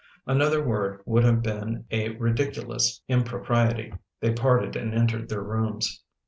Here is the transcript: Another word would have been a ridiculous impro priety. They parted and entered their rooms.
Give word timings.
Another 0.25 0.63
word 0.65 1.01
would 1.05 1.23
have 1.23 1.43
been 1.43 1.85
a 1.91 2.09
ridiculous 2.17 3.03
impro 3.07 3.45
priety. 3.45 3.95
They 4.19 4.33
parted 4.33 4.75
and 4.75 4.95
entered 4.95 5.29
their 5.29 5.43
rooms. 5.43 6.01